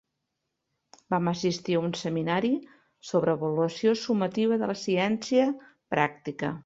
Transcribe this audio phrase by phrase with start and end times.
[1.13, 2.51] Vam assistir a un seminari
[3.09, 5.47] sobre avaluació sumativa de la ciència
[5.97, 6.53] pràctica.